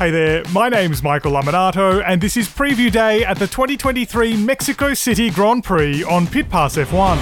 Hey 0.00 0.10
there, 0.10 0.42
my 0.50 0.70
name's 0.70 1.02
Michael 1.02 1.32
Lamonato, 1.32 2.02
and 2.06 2.22
this 2.22 2.34
is 2.38 2.48
preview 2.48 2.90
day 2.90 3.22
at 3.22 3.38
the 3.38 3.46
2023 3.46 4.34
Mexico 4.34 4.94
City 4.94 5.28
Grand 5.28 5.62
Prix 5.62 6.02
on 6.04 6.26
Pit 6.26 6.48
Pass 6.48 6.76
F1. 6.78 7.18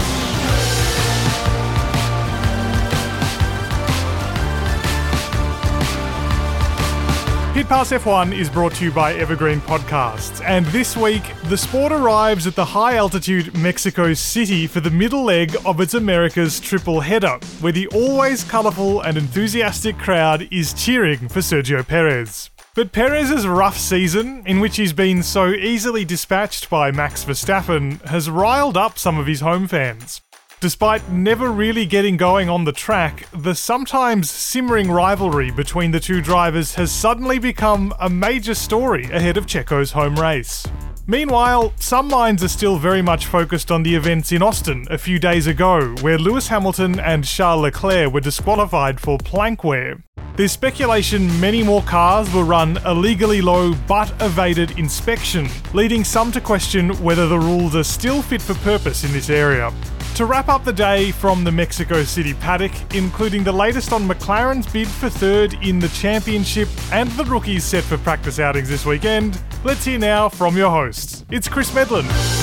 Pit 7.52 7.66
Pass 7.66 7.90
F1 7.90 8.32
is 8.32 8.48
brought 8.48 8.74
to 8.74 8.84
you 8.84 8.92
by 8.92 9.12
Evergreen 9.14 9.60
Podcasts, 9.62 10.40
and 10.44 10.64
this 10.66 10.96
week, 10.96 11.24
the 11.46 11.56
sport 11.56 11.90
arrives 11.90 12.46
at 12.46 12.54
the 12.54 12.64
high 12.64 12.94
altitude 12.94 13.58
Mexico 13.58 14.14
City 14.14 14.68
for 14.68 14.78
the 14.78 14.90
middle 14.90 15.24
leg 15.24 15.56
of 15.66 15.80
its 15.80 15.94
America's 15.94 16.60
triple 16.60 17.00
header, 17.00 17.40
where 17.60 17.72
the 17.72 17.88
always 17.88 18.44
colourful 18.44 19.00
and 19.00 19.18
enthusiastic 19.18 19.98
crowd 19.98 20.46
is 20.52 20.72
cheering 20.72 21.26
for 21.28 21.40
Sergio 21.40 21.84
Perez. 21.84 22.50
But 22.78 22.92
Perez's 22.92 23.44
rough 23.44 23.76
season, 23.76 24.44
in 24.46 24.60
which 24.60 24.76
he's 24.76 24.92
been 24.92 25.24
so 25.24 25.48
easily 25.48 26.04
dispatched 26.04 26.70
by 26.70 26.92
Max 26.92 27.24
Verstappen, 27.24 28.00
has 28.06 28.30
riled 28.30 28.76
up 28.76 29.00
some 29.00 29.18
of 29.18 29.26
his 29.26 29.40
home 29.40 29.66
fans. 29.66 30.20
Despite 30.60 31.10
never 31.10 31.50
really 31.50 31.86
getting 31.86 32.16
going 32.16 32.48
on 32.48 32.66
the 32.66 32.72
track, 32.72 33.26
the 33.32 33.56
sometimes 33.56 34.30
simmering 34.30 34.92
rivalry 34.92 35.50
between 35.50 35.90
the 35.90 35.98
two 35.98 36.22
drivers 36.22 36.76
has 36.76 36.92
suddenly 36.92 37.40
become 37.40 37.92
a 37.98 38.08
major 38.08 38.54
story 38.54 39.06
ahead 39.06 39.36
of 39.36 39.46
Checo's 39.46 39.90
home 39.90 40.14
race. 40.14 40.64
Meanwhile, 41.10 41.72
some 41.76 42.06
minds 42.08 42.44
are 42.44 42.48
still 42.48 42.76
very 42.76 43.00
much 43.00 43.24
focused 43.24 43.70
on 43.70 43.82
the 43.82 43.94
events 43.94 44.30
in 44.30 44.42
Austin 44.42 44.86
a 44.90 44.98
few 44.98 45.18
days 45.18 45.46
ago, 45.46 45.94
where 46.02 46.18
Lewis 46.18 46.48
Hamilton 46.48 47.00
and 47.00 47.24
Charles 47.24 47.62
Leclerc 47.62 48.12
were 48.12 48.20
disqualified 48.20 49.00
for 49.00 49.16
plank 49.16 49.64
wear. 49.64 50.04
There's 50.36 50.52
speculation 50.52 51.40
many 51.40 51.62
more 51.62 51.80
cars 51.84 52.30
will 52.34 52.44
run 52.44 52.76
illegally 52.84 53.40
low 53.40 53.72
but 53.88 54.12
evaded 54.20 54.78
inspection, 54.78 55.48
leading 55.72 56.04
some 56.04 56.30
to 56.30 56.42
question 56.42 56.90
whether 57.02 57.26
the 57.26 57.38
rules 57.38 57.74
are 57.74 57.84
still 57.84 58.20
fit 58.20 58.42
for 58.42 58.52
purpose 58.56 59.02
in 59.02 59.10
this 59.12 59.30
area. 59.30 59.72
To 60.18 60.26
wrap 60.26 60.48
up 60.48 60.64
the 60.64 60.72
day 60.72 61.12
from 61.12 61.44
the 61.44 61.52
Mexico 61.52 62.02
City 62.02 62.34
paddock, 62.34 62.72
including 62.92 63.44
the 63.44 63.52
latest 63.52 63.92
on 63.92 64.08
McLaren's 64.08 64.66
bid 64.66 64.88
for 64.88 65.08
third 65.08 65.54
in 65.62 65.78
the 65.78 65.88
championship 65.90 66.68
and 66.90 67.08
the 67.12 67.24
rookies 67.24 67.62
set 67.62 67.84
for 67.84 67.98
practice 67.98 68.40
outings 68.40 68.68
this 68.68 68.84
weekend, 68.84 69.40
let's 69.62 69.84
hear 69.84 69.96
now 69.96 70.28
from 70.28 70.56
your 70.56 70.70
hosts. 70.70 71.24
It's 71.30 71.46
Chris 71.46 71.70
Medland. 71.70 72.37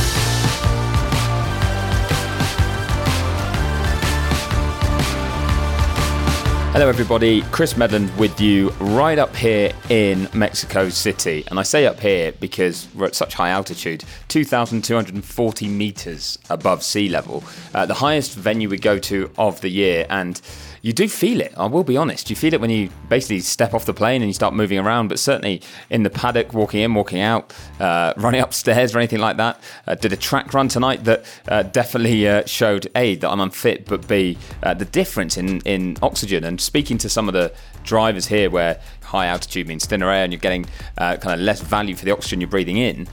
Hello, 6.75 6.89
everybody. 6.89 7.41
Chris 7.53 7.75
Medland 7.75 8.13
with 8.17 8.41
you 8.41 8.69
right 8.81 9.17
up 9.17 9.33
here 9.33 9.71
in 9.87 10.27
Mexico 10.33 10.89
City. 10.89 11.45
And 11.47 11.57
I 11.57 11.63
say 11.63 11.87
up 11.87 12.01
here 12.01 12.33
because 12.33 12.89
we're 12.93 13.05
at 13.05 13.15
such 13.15 13.33
high 13.33 13.51
altitude 13.51 14.03
2,240 14.27 15.67
meters 15.69 16.37
above 16.49 16.83
sea 16.83 17.07
level, 17.07 17.45
uh, 17.73 17.85
the 17.85 17.93
highest 17.93 18.35
venue 18.35 18.67
we 18.67 18.77
go 18.77 18.99
to 18.99 19.31
of 19.37 19.61
the 19.61 19.69
year. 19.69 20.05
And 20.09 20.41
you 20.85 20.93
do 20.93 21.09
feel 21.09 21.41
it. 21.41 21.51
I 21.57 21.65
will 21.65 21.83
be 21.83 21.97
honest. 21.97 22.29
You 22.29 22.35
feel 22.35 22.53
it 22.53 22.61
when 22.61 22.69
you 22.69 22.91
basically 23.09 23.39
step 23.39 23.73
off 23.73 23.85
the 23.85 23.93
plane 23.93 24.21
and 24.21 24.29
you 24.29 24.35
start 24.35 24.53
moving 24.53 24.77
around. 24.77 25.07
But 25.07 25.17
certainly 25.17 25.63
in 25.89 26.03
the 26.03 26.11
paddock, 26.11 26.53
walking 26.53 26.81
in, 26.81 26.93
walking 26.93 27.21
out, 27.21 27.51
uh, 27.79 28.13
running 28.17 28.39
upstairs 28.39 28.93
or 28.93 28.99
anything 28.99 29.17
like 29.17 29.37
that. 29.37 29.59
Uh, 29.87 29.95
did 29.95 30.13
a 30.13 30.15
track 30.15 30.53
run 30.53 30.67
tonight 30.67 31.03
that 31.05 31.25
uh, 31.47 31.63
definitely 31.63 32.27
uh, 32.27 32.45
showed 32.45 32.87
a 32.95 33.15
that 33.15 33.27
I'm 33.27 33.39
unfit, 33.39 33.87
but 33.87 34.07
b 34.07 34.37
uh, 34.61 34.75
the 34.75 34.85
difference 34.85 35.37
in 35.37 35.59
in 35.61 35.97
oxygen. 36.03 36.43
And 36.43 36.61
speaking 36.61 36.99
to 36.99 37.09
some 37.09 37.27
of 37.27 37.33
the 37.33 37.51
drivers 37.81 38.27
here, 38.27 38.51
where 38.51 38.79
high 39.01 39.25
altitude 39.25 39.67
means 39.67 39.87
thinner 39.87 40.11
air 40.11 40.23
and 40.23 40.31
you're 40.31 40.39
getting 40.39 40.67
uh, 40.99 41.17
kind 41.17 41.33
of 41.33 41.39
less 41.39 41.61
value 41.61 41.95
for 41.95 42.05
the 42.05 42.11
oxygen 42.11 42.41
you're 42.41 42.47
breathing 42.47 42.77
in. 42.77 43.07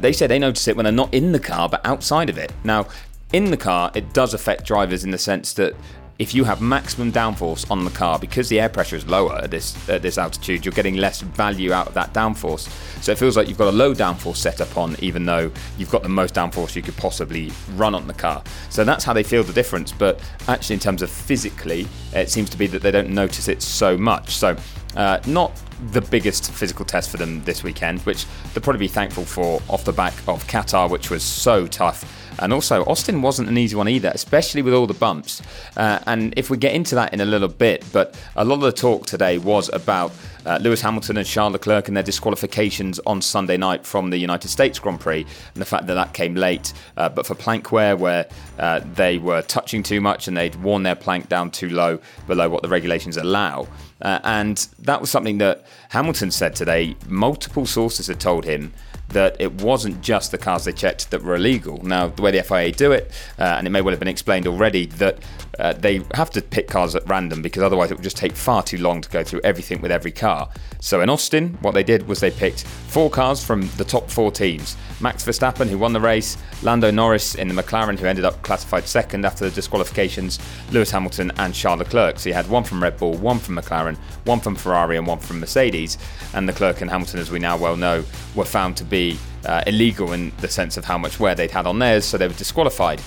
they 0.00 0.12
say 0.12 0.26
they 0.26 0.40
notice 0.40 0.66
it 0.66 0.74
when 0.74 0.82
they're 0.82 0.92
not 0.92 1.14
in 1.14 1.30
the 1.30 1.38
car, 1.38 1.68
but 1.68 1.86
outside 1.86 2.28
of 2.28 2.36
it. 2.36 2.52
Now, 2.64 2.88
in 3.32 3.52
the 3.52 3.56
car, 3.56 3.92
it 3.94 4.12
does 4.12 4.34
affect 4.34 4.66
drivers 4.66 5.04
in 5.04 5.12
the 5.12 5.18
sense 5.18 5.52
that 5.54 5.74
if 6.18 6.34
you 6.34 6.44
have 6.44 6.60
maximum 6.60 7.10
downforce 7.10 7.68
on 7.70 7.84
the 7.84 7.90
car 7.90 8.18
because 8.18 8.48
the 8.48 8.60
air 8.60 8.68
pressure 8.68 8.96
is 8.96 9.06
lower 9.06 9.36
at 9.36 9.50
this 9.50 9.88
at 9.88 10.02
this 10.02 10.18
altitude 10.18 10.64
you're 10.64 10.72
getting 10.72 10.96
less 10.96 11.20
value 11.20 11.72
out 11.72 11.88
of 11.88 11.94
that 11.94 12.12
downforce. 12.12 12.68
So 13.02 13.12
it 13.12 13.18
feels 13.18 13.36
like 13.36 13.48
you've 13.48 13.58
got 13.58 13.68
a 13.68 13.76
low 13.76 13.94
downforce 13.94 14.36
setup 14.36 14.76
on 14.76 14.96
even 15.00 15.24
though 15.24 15.50
you've 15.78 15.90
got 15.90 16.02
the 16.02 16.08
most 16.08 16.34
downforce 16.34 16.76
you 16.76 16.82
could 16.82 16.96
possibly 16.96 17.50
run 17.74 17.94
on 17.94 18.06
the 18.06 18.14
car. 18.14 18.42
So 18.70 18.84
that's 18.84 19.04
how 19.04 19.12
they 19.12 19.22
feel 19.22 19.42
the 19.42 19.52
difference 19.52 19.92
but 19.92 20.20
actually 20.48 20.74
in 20.74 20.80
terms 20.80 21.02
of 21.02 21.10
physically 21.10 21.86
it 22.14 22.30
seems 22.30 22.50
to 22.50 22.58
be 22.58 22.66
that 22.68 22.82
they 22.82 22.90
don't 22.90 23.10
notice 23.10 23.48
it 23.48 23.62
so 23.62 23.96
much. 23.96 24.36
So 24.36 24.56
uh, 24.96 25.20
not 25.26 25.52
the 25.90 26.00
biggest 26.00 26.52
physical 26.52 26.84
test 26.84 27.10
for 27.10 27.16
them 27.16 27.42
this 27.44 27.64
weekend, 27.64 28.00
which 28.00 28.26
they'll 28.52 28.62
probably 28.62 28.80
be 28.80 28.88
thankful 28.88 29.24
for 29.24 29.60
off 29.68 29.84
the 29.84 29.92
back 29.92 30.12
of 30.28 30.46
Qatar, 30.46 30.88
which 30.88 31.10
was 31.10 31.22
so 31.22 31.66
tough 31.66 32.21
and 32.42 32.52
also, 32.52 32.84
Austin 32.84 33.22
wasn't 33.22 33.48
an 33.48 33.56
easy 33.56 33.76
one 33.76 33.88
either, 33.88 34.10
especially 34.14 34.62
with 34.62 34.74
all 34.74 34.86
the 34.86 34.94
bumps. 34.94 35.40
Uh, 35.76 36.00
and 36.06 36.34
if 36.36 36.50
we 36.50 36.56
get 36.56 36.74
into 36.74 36.94
that 36.96 37.12
in 37.14 37.20
a 37.20 37.24
little 37.24 37.48
bit, 37.48 37.84
but 37.92 38.18
a 38.36 38.44
lot 38.44 38.56
of 38.56 38.62
the 38.62 38.72
talk 38.72 39.06
today 39.06 39.38
was 39.38 39.68
about 39.72 40.12
uh, 40.44 40.58
Lewis 40.60 40.80
Hamilton 40.80 41.16
and 41.16 41.26
Charles 41.26 41.52
Leclerc 41.52 41.88
and 41.88 41.96
their 41.96 42.02
disqualifications 42.02 42.98
on 43.06 43.22
Sunday 43.22 43.56
night 43.56 43.86
from 43.86 44.10
the 44.10 44.18
United 44.18 44.48
States 44.48 44.78
Grand 44.78 45.00
Prix, 45.00 45.20
and 45.20 45.60
the 45.60 45.64
fact 45.64 45.86
that 45.86 45.94
that 45.94 46.14
came 46.14 46.34
late. 46.34 46.72
Uh, 46.96 47.08
but 47.08 47.26
for 47.26 47.34
plank 47.34 47.70
wear, 47.72 47.96
where 47.96 48.28
uh, 48.58 48.80
they 48.94 49.18
were 49.18 49.42
touching 49.42 49.82
too 49.82 50.00
much 50.00 50.28
and 50.28 50.36
they'd 50.36 50.56
worn 50.56 50.82
their 50.82 50.96
plank 50.96 51.28
down 51.28 51.50
too 51.50 51.68
low, 51.68 51.98
below 52.26 52.48
what 52.48 52.62
the 52.62 52.68
regulations 52.68 53.16
allow. 53.16 53.68
Uh, 54.00 54.18
and 54.24 54.66
that 54.80 55.00
was 55.00 55.10
something 55.10 55.38
that 55.38 55.64
Hamilton 55.90 56.30
said 56.30 56.56
today. 56.56 56.96
Multiple 57.06 57.66
sources 57.66 58.08
had 58.08 58.18
told 58.18 58.44
him 58.44 58.72
that 59.12 59.36
it 59.38 59.62
wasn't 59.62 60.00
just 60.00 60.30
the 60.30 60.38
cars 60.38 60.64
they 60.64 60.72
checked 60.72 61.10
that 61.10 61.22
were 61.22 61.36
illegal. 61.36 61.82
Now, 61.82 62.08
the 62.08 62.22
way 62.22 62.30
the 62.30 62.42
FIA 62.42 62.72
do 62.72 62.92
it, 62.92 63.10
uh, 63.38 63.42
and 63.42 63.66
it 63.66 63.70
may 63.70 63.80
well 63.80 63.92
have 63.92 63.98
been 63.98 64.08
explained 64.08 64.46
already, 64.46 64.86
that 64.86 65.18
uh, 65.58 65.72
they 65.74 66.02
have 66.14 66.30
to 66.30 66.42
pick 66.42 66.68
cars 66.68 66.94
at 66.94 67.06
random 67.06 67.42
because 67.42 67.62
otherwise 67.62 67.90
it 67.90 67.94
would 67.94 68.02
just 68.02 68.16
take 68.16 68.32
far 68.32 68.62
too 68.62 68.78
long 68.78 69.00
to 69.02 69.08
go 69.10 69.22
through 69.22 69.40
everything 69.44 69.80
with 69.80 69.90
every 69.90 70.12
car. 70.12 70.48
So 70.80 71.00
in 71.00 71.10
Austin, 71.10 71.58
what 71.60 71.74
they 71.74 71.82
did 71.82 72.08
was 72.08 72.20
they 72.20 72.30
picked 72.30 72.64
four 72.64 73.10
cars 73.10 73.44
from 73.44 73.68
the 73.76 73.84
top 73.84 74.10
four 74.10 74.30
teams 74.30 74.76
Max 75.00 75.24
Verstappen, 75.24 75.68
who 75.68 75.78
won 75.78 75.92
the 75.92 76.00
race, 76.00 76.38
Lando 76.62 76.90
Norris 76.90 77.34
in 77.34 77.48
the 77.48 77.60
McLaren, 77.60 77.98
who 77.98 78.06
ended 78.06 78.24
up 78.24 78.40
classified 78.42 78.86
second 78.86 79.26
after 79.26 79.44
the 79.44 79.50
disqualifications, 79.50 80.38
Lewis 80.70 80.92
Hamilton, 80.92 81.32
and 81.38 81.52
Charles 81.52 81.80
Leclerc. 81.80 82.20
So 82.20 82.28
you 82.28 82.34
had 82.34 82.48
one 82.48 82.62
from 82.62 82.80
Red 82.80 82.96
Bull, 82.98 83.14
one 83.14 83.40
from 83.40 83.56
McLaren, 83.56 83.96
one 84.24 84.38
from 84.38 84.54
Ferrari, 84.54 84.96
and 84.96 85.06
one 85.06 85.18
from 85.18 85.40
Mercedes. 85.40 85.98
And 86.34 86.48
the 86.48 86.52
Leclerc 86.52 86.80
and 86.80 86.90
Hamilton, 86.90 87.18
as 87.18 87.32
we 87.32 87.40
now 87.40 87.56
well 87.56 87.76
know, 87.76 88.04
were 88.36 88.44
found 88.44 88.76
to 88.76 88.84
be 88.84 89.01
uh, 89.44 89.62
illegal 89.66 90.12
in 90.12 90.32
the 90.38 90.48
sense 90.48 90.76
of 90.76 90.84
how 90.84 90.98
much 90.98 91.18
wear 91.20 91.34
they'd 91.34 91.50
had 91.50 91.66
on 91.66 91.78
theirs, 91.78 92.04
so 92.04 92.18
they 92.18 92.28
were 92.28 92.34
disqualified. 92.34 93.00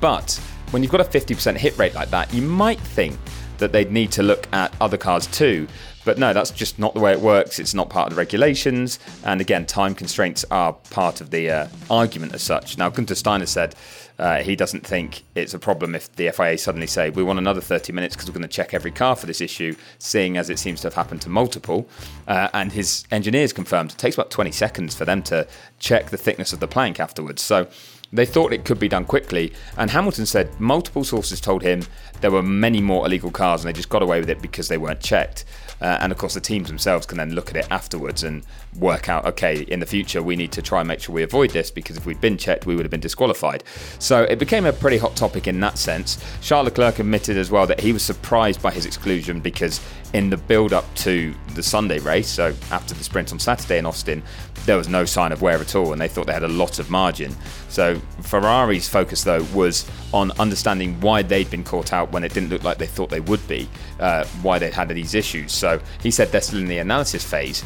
But 0.00 0.40
when 0.70 0.82
you've 0.82 0.92
got 0.92 1.00
a 1.00 1.04
50% 1.04 1.56
hit 1.56 1.76
rate 1.78 1.94
like 1.94 2.10
that, 2.10 2.32
you 2.32 2.42
might 2.42 2.80
think 2.80 3.18
that 3.58 3.72
they'd 3.72 3.92
need 3.92 4.10
to 4.12 4.22
look 4.22 4.46
at 4.52 4.74
other 4.80 4.96
cars 4.96 5.26
too. 5.28 5.66
But 6.04 6.18
no, 6.18 6.32
that's 6.32 6.50
just 6.50 6.78
not 6.78 6.94
the 6.94 7.00
way 7.00 7.12
it 7.12 7.20
works. 7.20 7.58
It's 7.58 7.74
not 7.74 7.88
part 7.90 8.08
of 8.08 8.14
the 8.14 8.18
regulations. 8.18 8.98
And 9.24 9.40
again, 9.40 9.66
time 9.66 9.94
constraints 9.94 10.44
are 10.50 10.74
part 10.90 11.20
of 11.20 11.30
the 11.30 11.50
uh, 11.50 11.68
argument 11.90 12.34
as 12.34 12.42
such. 12.42 12.76
Now, 12.78 12.90
Gunter 12.90 13.14
Steiner 13.14 13.46
said 13.46 13.74
uh, 14.18 14.42
he 14.42 14.54
doesn't 14.54 14.86
think 14.86 15.24
it's 15.34 15.54
a 15.54 15.58
problem 15.58 15.94
if 15.94 16.14
the 16.14 16.30
FIA 16.30 16.56
suddenly 16.58 16.86
say, 16.86 17.10
we 17.10 17.22
want 17.22 17.38
another 17.38 17.60
30 17.60 17.92
minutes 17.92 18.14
because 18.14 18.28
we're 18.28 18.34
going 18.34 18.42
to 18.42 18.48
check 18.48 18.72
every 18.72 18.92
car 18.92 19.16
for 19.16 19.26
this 19.26 19.40
issue, 19.40 19.74
seeing 19.98 20.36
as 20.36 20.50
it 20.50 20.58
seems 20.58 20.80
to 20.82 20.86
have 20.86 20.94
happened 20.94 21.22
to 21.22 21.28
multiple. 21.28 21.88
Uh, 22.28 22.48
and 22.52 22.72
his 22.72 23.04
engineers 23.10 23.52
confirmed 23.52 23.90
it 23.90 23.98
takes 23.98 24.16
about 24.16 24.30
20 24.30 24.52
seconds 24.52 24.94
for 24.94 25.04
them 25.04 25.22
to 25.22 25.46
check 25.78 26.10
the 26.10 26.16
thickness 26.18 26.52
of 26.52 26.60
the 26.60 26.68
plank 26.68 27.00
afterwards. 27.00 27.42
So 27.42 27.66
they 28.12 28.26
thought 28.26 28.52
it 28.52 28.64
could 28.64 28.78
be 28.78 28.88
done 28.88 29.04
quickly, 29.04 29.52
and 29.76 29.90
Hamilton 29.90 30.26
said 30.26 30.60
multiple 30.60 31.02
sources 31.02 31.40
told 31.40 31.62
him 31.62 31.82
there 32.20 32.30
were 32.30 32.42
many 32.44 32.80
more 32.80 33.04
illegal 33.06 33.32
cars 33.32 33.64
and 33.64 33.68
they 33.68 33.76
just 33.76 33.88
got 33.88 34.02
away 34.02 34.20
with 34.20 34.30
it 34.30 34.40
because 34.40 34.68
they 34.68 34.78
weren't 34.78 35.00
checked. 35.00 35.44
Uh, 35.80 35.98
and 36.00 36.12
of 36.12 36.18
course, 36.18 36.34
the 36.34 36.40
teams 36.40 36.68
themselves 36.68 37.06
can 37.06 37.18
then 37.18 37.34
look 37.34 37.50
at 37.50 37.56
it 37.56 37.66
afterwards 37.70 38.22
and 38.22 38.44
work 38.78 39.08
out 39.08 39.24
okay, 39.24 39.62
in 39.62 39.80
the 39.80 39.86
future, 39.86 40.22
we 40.22 40.36
need 40.36 40.52
to 40.52 40.62
try 40.62 40.80
and 40.80 40.88
make 40.88 41.00
sure 41.00 41.14
we 41.14 41.22
avoid 41.22 41.50
this 41.50 41.70
because 41.70 41.96
if 41.96 42.06
we'd 42.06 42.20
been 42.20 42.36
checked, 42.36 42.66
we 42.66 42.74
would 42.74 42.84
have 42.84 42.90
been 42.90 43.00
disqualified. 43.00 43.64
So 43.98 44.22
it 44.22 44.38
became 44.38 44.66
a 44.66 44.72
pretty 44.72 44.98
hot 44.98 45.16
topic 45.16 45.46
in 45.46 45.60
that 45.60 45.78
sense. 45.78 46.22
Charles 46.40 46.66
Leclerc 46.66 46.98
admitted 46.98 47.36
as 47.36 47.50
well 47.50 47.66
that 47.66 47.80
he 47.80 47.92
was 47.92 48.02
surprised 48.02 48.62
by 48.62 48.70
his 48.70 48.86
exclusion 48.86 49.40
because 49.40 49.80
in 50.14 50.30
the 50.30 50.36
build 50.36 50.72
up 50.72 50.86
to 50.94 51.34
the 51.54 51.62
Sunday 51.62 51.98
race, 51.98 52.28
so 52.28 52.54
after 52.70 52.94
the 52.94 53.02
sprint 53.02 53.32
on 53.32 53.38
Saturday 53.40 53.78
in 53.78 53.84
Austin, 53.84 54.22
there 54.64 54.76
was 54.76 54.88
no 54.88 55.04
sign 55.04 55.32
of 55.32 55.42
wear 55.42 55.58
at 55.58 55.74
all, 55.74 55.92
and 55.92 56.00
they 56.00 56.08
thought 56.08 56.26
they 56.28 56.32
had 56.32 56.44
a 56.44 56.48
lot 56.48 56.78
of 56.78 56.88
margin. 56.88 57.34
So 57.68 57.96
Ferrari's 58.22 58.88
focus, 58.88 59.24
though, 59.24 59.42
was 59.52 59.90
on 60.12 60.30
understanding 60.38 61.00
why 61.00 61.22
they'd 61.22 61.50
been 61.50 61.64
caught 61.64 61.92
out 61.92 62.12
when 62.12 62.22
it 62.22 62.32
didn't 62.32 62.50
look 62.50 62.62
like 62.62 62.78
they 62.78 62.86
thought 62.86 63.10
they 63.10 63.20
would 63.20 63.46
be, 63.48 63.68
uh, 63.98 64.24
why 64.40 64.60
they'd 64.60 64.72
had 64.72 64.88
these 64.88 65.14
issues. 65.14 65.52
So 65.52 65.80
he 66.00 66.12
said 66.12 66.30
they're 66.30 66.40
still 66.40 66.60
in 66.60 66.68
the 66.68 66.78
analysis 66.78 67.24
phase. 67.24 67.64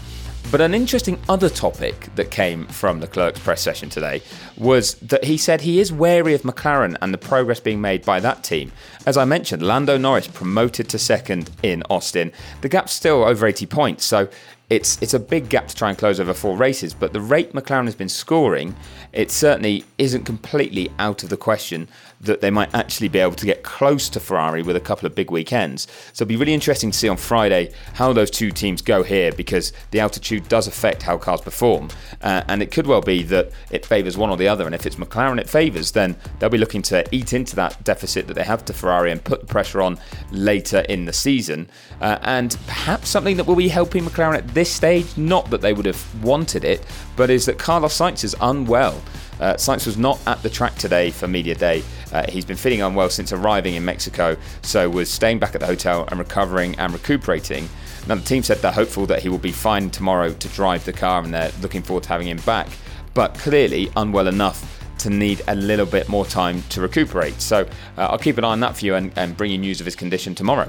But 0.51 0.63
an 0.63 0.73
interesting 0.73 1.21
other 1.29 1.51
topic 1.51 2.09
that 2.15 2.31
came 2.31 2.67
from 2.69 3.01
the 3.01 3.07
Leclerc's 3.07 3.39
press 3.39 3.61
session 3.61 3.91
today 3.91 4.23
was 4.57 4.95
that 4.95 5.25
he 5.25 5.37
said 5.37 5.61
he 5.61 5.79
is 5.79 5.93
wary 5.93 6.33
of 6.33 6.41
McLaren 6.41 6.97
and 7.03 7.13
the 7.13 7.19
progress 7.19 7.61
being 7.61 7.83
made 7.83 8.03
by 8.03 8.19
that 8.21 8.45
team. 8.45 8.73
As 9.05 9.19
I 9.19 9.27
mentioned, 9.27 9.61
Lando 9.61 9.99
Norris 9.99 10.27
promoted 10.27 10.89
to 10.89 10.99
second 10.99 11.51
in 11.63 11.83
Austin. 11.91 12.33
The 12.63 12.71
gap's 12.71 12.93
still 12.93 13.25
over 13.25 13.47
80 13.47 13.67
points, 13.67 14.07
so 14.07 14.31
it's 14.71 15.01
it's 15.01 15.15
a 15.15 15.19
big 15.19 15.49
gap 15.49 15.69
to 15.69 15.75
try 15.75 15.89
and 15.89 15.97
close 15.97 16.21
over 16.21 16.35
four 16.35 16.57
races. 16.57 16.93
But 16.93 17.13
the 17.13 17.21
rate 17.21 17.53
McLaren 17.53 17.87
has 17.87 17.95
been 17.95 18.09
scoring, 18.09 18.77
it 19.13 19.31
certainly 19.31 19.85
isn't 19.97 20.25
completely 20.25 20.91
out 20.99 21.23
of 21.23 21.31
the 21.31 21.37
question 21.37 21.89
that 22.21 22.41
they 22.41 22.51
might 22.51 22.75
actually 22.75 23.09
be 23.09 23.19
able 23.19 23.35
to 23.35 23.47
get 23.47 23.63
close 23.63 24.09
to 24.11 24.21
Ferrari 24.21 24.63
with 24.63 24.77
a 24.77 24.81
couple 24.81 25.07
of 25.07 25.15
big 25.15 25.31
weekends. 25.31 25.87
So 26.13 26.25
it'll 26.25 26.29
be 26.29 26.37
really 26.37 26.55
interesting 26.55 26.91
to 26.91 26.99
see 26.99 27.09
on 27.09 27.17
Friday 27.17 27.73
how 27.95 28.13
those 28.13 28.31
two 28.31 28.51
teams 28.51 28.83
go 28.83 29.03
here 29.03 29.33
because 29.33 29.73
the 29.93 30.01
altitude 30.01 30.49
does 30.49 30.67
affect 30.67 31.03
how 31.03 31.17
cars 31.17 31.41
perform. 31.41 31.89
Uh, 32.21 32.43
and 32.49 32.61
it 32.61 32.73
could 32.73 32.87
well 32.87 33.01
be 33.01 33.23
that 33.25 33.53
it 33.71 33.87
favours 33.87 34.17
one 34.17 34.31
or 34.31 34.37
the 34.37 34.49
other. 34.49 34.67
And 34.67 34.75
if 34.75 34.85
it's 34.85 34.97
McLaren 34.97 35.39
it 35.39 35.49
favours, 35.49 35.93
then 35.93 36.17
they'll 36.39 36.49
be 36.49 36.59
looking 36.59 36.83
to 36.83 37.07
eat 37.15 37.33
into 37.33 37.55
that 37.57 37.83
deficit 37.85 38.27
that 38.27 38.35
they 38.35 38.45
have 38.45 38.65
to 38.65 38.73
Ferrari 38.73 39.13
and 39.13 39.23
put 39.23 39.41
the 39.41 39.47
pressure 39.47 39.81
on 39.81 39.99
later 40.33 40.81
in 40.81 41.05
the 41.05 41.13
season. 41.13 41.71
Uh, 42.01 42.19
and 42.23 42.57
perhaps 42.67 43.09
something 43.09 43.37
that 43.37 43.47
will 43.47 43.57
be 43.57 43.69
helping 43.69 44.05
McLaren 44.05 44.37
at 44.37 44.47
this 44.59 44.73
stage, 44.73 45.17
not 45.17 45.49
that 45.51 45.61
they 45.61 45.73
would 45.73 45.87
have 45.87 46.25
wanted 46.25 46.65
it, 46.65 46.85
but 47.15 47.31
is 47.31 47.47
that 47.47 47.59
Carlos 47.59 47.97
Sainz 47.97 48.25
is 48.25 48.35
unwell. 48.41 49.01
Uh, 49.39 49.55
Sainz 49.55 49.87
was 49.87 49.97
not 49.97 50.19
at 50.27 50.43
the 50.43 50.51
track 50.51 50.75
today 50.75 51.13
for 51.13 51.29
media 51.29 51.55
day. 51.55 51.85
Uh, 52.13 52.29
he's 52.29 52.45
been 52.45 52.57
feeling 52.57 52.83
unwell 52.83 53.09
since 53.09 53.33
arriving 53.33 53.77
in 53.77 53.85
Mexico, 53.85 54.37
so 54.63 54.91
was 54.91 55.09
staying 55.09 55.39
back 55.39 55.55
at 55.55 55.61
the 55.61 55.67
hotel 55.67 56.09
and 56.09 56.19
recovering 56.19 56.75
and 56.81 56.93
recuperating. 56.93 57.69
Now, 58.09 58.17
the 58.17 58.23
team 58.23 58.43
said 58.43 58.59
they're 58.59 58.73
hopeful 58.73 59.07
that 59.07 59.23
he 59.23 59.29
will 59.29 59.39
be 59.39 59.53
fine 59.53 59.91
tomorrow 59.91 60.33
to 60.33 60.49
drive 60.49 60.85
the 60.85 60.93
car 60.93 61.23
and 61.23 61.33
they're 61.33 61.53
looking 61.63 61.83
forward 61.83 62.03
to 62.03 62.09
having 62.09 62.27
him 62.27 62.39
back, 62.39 62.67
but 63.15 63.35
clearly 63.35 63.93
unwell 63.95 64.27
enough 64.27 64.75
to 64.99 65.09
need 65.09 65.41
a 65.47 65.55
little 65.55 65.87
bit 65.87 66.09
more 66.09 66.27
time 66.27 66.63
to 66.71 66.81
recuperate. 66.81 67.41
So 67.41 67.61
uh, 67.97 68.09
I'll 68.09 68.19
keep 68.19 68.39
an 68.39 68.45
eye 68.45 68.51
on 68.51 68.61
that 68.61 68.77
for 68.77 68.85
you 68.85 68.97
and, 68.97 69.17
and 69.17 69.37
bring 69.37 69.53
you 69.53 69.59
news 69.59 69.79
of 69.79 69.85
his 69.85 69.95
condition 69.95 70.35
tomorrow. 70.35 70.69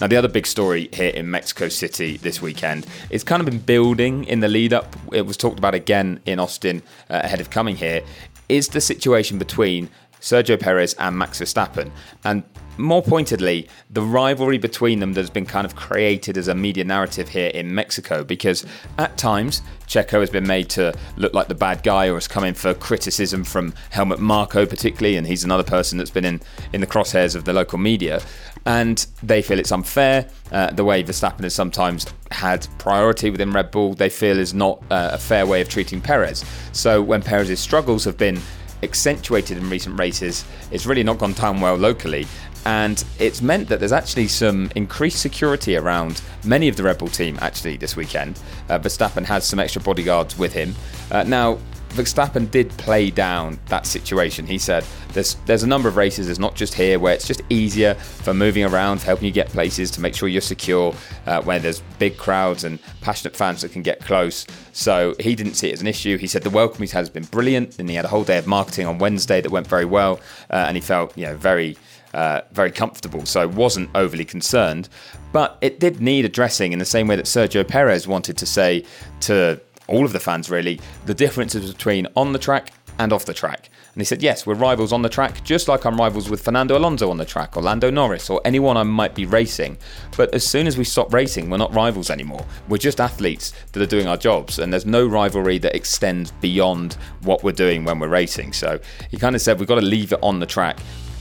Now, 0.00 0.06
the 0.06 0.16
other 0.16 0.28
big 0.28 0.46
story 0.46 0.88
here 0.92 1.10
in 1.10 1.30
Mexico 1.30 1.68
City 1.68 2.16
this 2.16 2.40
weekend, 2.40 2.86
it's 3.10 3.22
kind 3.22 3.40
of 3.40 3.46
been 3.46 3.58
building 3.58 4.24
in 4.24 4.40
the 4.40 4.48
lead 4.48 4.72
up. 4.72 4.96
It 5.12 5.26
was 5.26 5.36
talked 5.36 5.58
about 5.58 5.74
again 5.74 6.20
in 6.24 6.38
Austin 6.38 6.82
uh, 7.10 7.20
ahead 7.22 7.40
of 7.40 7.50
coming 7.50 7.76
here, 7.76 8.02
is 8.48 8.68
the 8.68 8.80
situation 8.80 9.38
between 9.38 9.90
Sergio 10.20 10.58
Perez 10.58 10.94
and 10.94 11.18
Max 11.18 11.40
Verstappen. 11.40 11.90
And 12.24 12.44
more 12.78 13.02
pointedly, 13.02 13.68
the 13.90 14.00
rivalry 14.00 14.56
between 14.56 15.00
them 15.00 15.12
that's 15.12 15.30
been 15.30 15.44
kind 15.44 15.66
of 15.66 15.76
created 15.76 16.38
as 16.38 16.48
a 16.48 16.54
media 16.54 16.84
narrative 16.84 17.28
here 17.28 17.50
in 17.50 17.74
Mexico 17.74 18.24
because 18.24 18.64
at 18.96 19.18
times 19.18 19.60
Checo 19.86 20.20
has 20.20 20.30
been 20.30 20.46
made 20.46 20.70
to 20.70 20.94
look 21.16 21.34
like 21.34 21.48
the 21.48 21.54
bad 21.54 21.82
guy 21.82 22.08
or 22.08 22.14
has 22.14 22.26
come 22.26 22.44
in 22.44 22.54
for 22.54 22.72
criticism 22.72 23.44
from 23.44 23.74
Helmut 23.90 24.20
Marko 24.20 24.64
particularly 24.64 25.16
and 25.16 25.26
he's 25.26 25.44
another 25.44 25.64
person 25.64 25.98
that's 25.98 26.10
been 26.10 26.24
in, 26.24 26.40
in 26.72 26.80
the 26.80 26.86
crosshairs 26.86 27.36
of 27.36 27.44
the 27.44 27.52
local 27.52 27.78
media 27.78 28.22
and 28.66 29.06
they 29.22 29.42
feel 29.42 29.58
it's 29.58 29.72
unfair. 29.72 30.28
Uh, 30.52 30.70
the 30.72 30.84
way 30.84 31.02
Verstappen 31.02 31.42
has 31.42 31.54
sometimes 31.54 32.06
had 32.30 32.66
priority 32.78 33.30
within 33.30 33.50
Red 33.50 33.70
Bull, 33.70 33.94
they 33.94 34.08
feel 34.08 34.38
is 34.38 34.54
not 34.54 34.82
uh, 34.90 35.10
a 35.12 35.18
fair 35.18 35.46
way 35.46 35.60
of 35.60 35.68
treating 35.68 36.00
Perez. 36.00 36.44
So 36.72 37.02
when 37.02 37.22
Perez's 37.22 37.60
struggles 37.60 38.04
have 38.04 38.18
been 38.18 38.40
accentuated 38.82 39.58
in 39.58 39.68
recent 39.68 39.98
races, 39.98 40.44
it's 40.70 40.86
really 40.86 41.02
not 41.02 41.18
gone 41.18 41.32
down 41.32 41.60
well 41.60 41.76
locally 41.76 42.26
and 42.66 43.02
it's 43.18 43.40
meant 43.40 43.68
that 43.68 43.78
there's 43.78 43.92
actually 43.92 44.28
some 44.28 44.70
increased 44.76 45.20
security 45.20 45.76
around 45.76 46.20
many 46.44 46.68
of 46.68 46.76
the 46.76 46.82
Red 46.82 46.98
Bull 46.98 47.08
team 47.08 47.38
actually 47.40 47.76
this 47.76 47.96
weekend. 47.96 48.38
Uh, 48.68 48.78
Verstappen 48.78 49.24
has 49.24 49.46
some 49.46 49.58
extra 49.58 49.80
bodyguards 49.80 50.38
with 50.38 50.52
him. 50.52 50.74
Uh, 51.10 51.22
now, 51.22 51.58
Verstappen 51.90 52.50
did 52.50 52.70
play 52.78 53.10
down 53.10 53.58
that 53.66 53.84
situation. 53.84 54.46
He 54.46 54.58
said 54.58 54.84
there's 55.12 55.34
there's 55.46 55.62
a 55.62 55.66
number 55.66 55.88
of 55.88 55.96
races, 55.96 56.28
it's 56.28 56.38
not 56.38 56.54
just 56.54 56.74
here, 56.74 56.98
where 56.98 57.12
it's 57.12 57.26
just 57.26 57.42
easier 57.50 57.94
for 57.94 58.32
moving 58.32 58.64
around, 58.64 58.98
for 58.98 59.06
helping 59.06 59.26
you 59.26 59.32
get 59.32 59.48
places 59.48 59.90
to 59.92 60.00
make 60.00 60.14
sure 60.14 60.28
you're 60.28 60.40
secure, 60.40 60.94
uh, 61.26 61.42
where 61.42 61.58
there's 61.58 61.80
big 61.98 62.16
crowds 62.16 62.64
and 62.64 62.78
passionate 63.00 63.36
fans 63.36 63.62
that 63.62 63.72
can 63.72 63.82
get 63.82 64.00
close. 64.00 64.46
So 64.72 65.14
he 65.18 65.34
didn't 65.34 65.54
see 65.54 65.70
it 65.70 65.74
as 65.74 65.80
an 65.80 65.88
issue. 65.88 66.16
He 66.16 66.26
said 66.26 66.42
the 66.42 66.50
welcome 66.50 66.80
he's 66.80 66.92
had 66.92 67.00
has 67.00 67.10
been 67.10 67.24
brilliant, 67.24 67.78
and 67.78 67.88
he 67.88 67.96
had 67.96 68.04
a 68.04 68.08
whole 68.08 68.24
day 68.24 68.38
of 68.38 68.46
marketing 68.46 68.86
on 68.86 68.98
Wednesday 68.98 69.40
that 69.40 69.50
went 69.50 69.66
very 69.66 69.84
well, 69.84 70.20
uh, 70.50 70.64
and 70.68 70.76
he 70.76 70.80
felt 70.80 71.16
you 71.18 71.26
know 71.26 71.36
very 71.36 71.76
uh, 72.14 72.40
very 72.52 72.70
comfortable, 72.70 73.24
so 73.26 73.46
wasn't 73.48 73.90
overly 73.94 74.24
concerned. 74.24 74.88
But 75.32 75.58
it 75.60 75.80
did 75.80 76.00
need 76.00 76.24
addressing 76.24 76.72
in 76.72 76.78
the 76.78 76.84
same 76.84 77.06
way 77.06 77.16
that 77.16 77.26
Sergio 77.26 77.66
Perez 77.66 78.08
wanted 78.08 78.36
to 78.38 78.46
say 78.46 78.84
to 79.20 79.60
all 79.90 80.04
of 80.04 80.12
the 80.12 80.20
fans, 80.20 80.50
really, 80.50 80.80
the 81.06 81.14
differences 81.14 81.72
between 81.72 82.06
on 82.16 82.32
the 82.32 82.38
track 82.38 82.72
and 82.98 83.12
off 83.12 83.24
the 83.24 83.34
track. 83.34 83.70
And 83.92 84.00
he 84.00 84.04
said, 84.04 84.22
Yes, 84.22 84.46
we're 84.46 84.54
rivals 84.54 84.92
on 84.92 85.02
the 85.02 85.08
track, 85.08 85.42
just 85.42 85.68
like 85.68 85.84
I'm 85.84 85.96
rivals 85.96 86.30
with 86.30 86.42
Fernando 86.42 86.78
Alonso 86.78 87.10
on 87.10 87.16
the 87.16 87.24
track, 87.24 87.56
or 87.56 87.62
Lando 87.62 87.90
Norris, 87.90 88.30
or 88.30 88.40
anyone 88.44 88.76
I 88.76 88.82
might 88.82 89.14
be 89.14 89.26
racing. 89.26 89.78
But 90.16 90.34
as 90.34 90.46
soon 90.46 90.66
as 90.66 90.78
we 90.78 90.84
stop 90.84 91.12
racing, 91.12 91.50
we're 91.50 91.56
not 91.56 91.74
rivals 91.74 92.10
anymore. 92.10 92.44
We're 92.68 92.78
just 92.78 93.00
athletes 93.00 93.52
that 93.72 93.82
are 93.82 93.86
doing 93.86 94.06
our 94.06 94.16
jobs, 94.16 94.58
and 94.58 94.72
there's 94.72 94.86
no 94.86 95.06
rivalry 95.06 95.58
that 95.58 95.74
extends 95.74 96.30
beyond 96.30 96.94
what 97.22 97.42
we're 97.42 97.52
doing 97.52 97.84
when 97.84 97.98
we're 97.98 98.08
racing. 98.08 98.52
So 98.52 98.78
he 99.10 99.16
kind 99.16 99.34
of 99.34 99.42
said, 99.42 99.58
We've 99.58 99.68
got 99.68 99.76
to 99.76 99.80
leave 99.86 100.12
it 100.12 100.20
on 100.22 100.38
the 100.38 100.46
track 100.46 100.78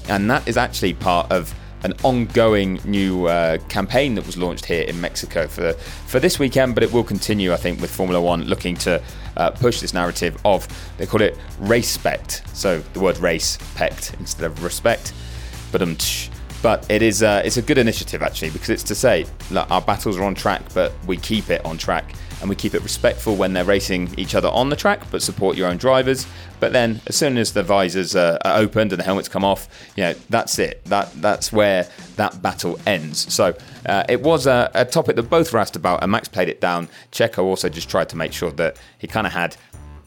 and 0.10 0.30
that 0.30 0.48
is 0.48 0.57
actually 0.57 0.94
part 0.94 1.31
of 1.31 1.54
an 1.84 1.94
ongoing 2.04 2.80
new 2.84 3.26
uh, 3.26 3.58
campaign 3.70 4.16
that 4.16 4.26
was 4.26 4.38
launched 4.38 4.66
here 4.66 4.84
in 4.84 5.00
Mexico 5.00 5.48
for 5.48 5.74
for 5.74 6.20
this 6.20 6.40
weekend, 6.40 6.76
but 6.76 6.84
it 6.84 6.92
will 6.92 7.04
continue, 7.04 7.54
I 7.54 7.58
think, 7.58 7.80
with 7.81 7.92
Formula 7.92 8.22
One 8.22 8.44
looking 8.46 8.76
to 8.78 9.02
uh, 9.38 9.52
push 9.52 9.80
this 9.80 9.94
narrative 9.94 10.40
of 10.44 10.68
they 10.98 11.06
call 11.06 11.22
it 11.22 11.38
race-spect, 11.60 12.44
so 12.54 12.80
the 12.94 13.00
word 13.00 13.18
race 13.18 13.58
pect 13.76 14.16
instead 14.20 14.46
of 14.46 14.64
respect, 14.64 15.14
but 15.72 15.81
um. 15.81 15.98
But 16.62 16.90
it 16.92 17.02
is 17.02 17.24
uh, 17.24 17.42
it's 17.46 17.58
a 17.58 17.62
good 17.62 17.78
initiative 17.78 18.22
actually 18.22 18.50
because 18.50 18.70
it's 18.70 18.84
to 18.84 18.96
say 18.96 19.26
look, 19.52 19.70
our 19.72 19.82
battles 19.82 20.18
are 20.18 20.24
on 20.24 20.36
track, 20.36 20.62
but 20.74 20.94
we 21.06 21.18
keep 21.18 21.50
it 21.50 21.64
on 21.66 21.78
track 21.78 22.14
and 22.42 22.50
we 22.50 22.56
keep 22.56 22.74
it 22.74 22.82
respectful 22.84 23.36
when 23.36 23.54
they're 23.54 23.66
racing 23.66 24.13
each 24.18 24.34
other 24.34 24.48
on 24.50 24.70
the 24.70 24.75
track, 24.75 25.01
but 25.12 25.22
support 25.22 25.58
your 25.58 25.68
own 25.68 25.78
drivers. 25.78 26.25
But 26.60 26.74
then, 26.74 27.01
as 27.08 27.16
soon 27.16 27.38
as 27.38 27.54
the 27.54 27.63
visors 27.63 28.16
are, 28.16 28.38
are 28.44 28.60
opened 28.60 28.92
and 28.92 29.00
the 29.00 29.04
helmets 29.04 29.30
come 29.30 29.46
off, 29.46 29.68
you 29.96 30.04
know 30.04 30.13
that's 30.30 30.60
it. 30.60 30.84
That 30.86 31.12
that's 31.22 31.51
where 31.51 31.88
that 32.16 32.42
battle 32.42 32.80
ends. 32.86 33.34
So 33.34 33.56
uh, 33.86 34.04
it 34.10 34.22
was 34.22 34.46
a, 34.46 34.70
a 34.74 34.86
topic 34.86 35.16
that 35.16 35.24
both 35.24 35.54
were 35.54 35.60
asked 35.60 35.75
about, 35.75 36.04
and 36.04 36.12
Max 36.12 36.28
played 36.28 36.50
it 36.50 36.60
down. 36.60 36.89
Checo 37.12 37.44
also 37.44 37.70
just 37.70 37.89
tried 37.89 38.10
to 38.10 38.18
make 38.18 38.34
sure 38.34 38.51
that 38.51 38.78
he 38.98 39.08
kind 39.08 39.28
of 39.28 39.34
had 39.34 39.56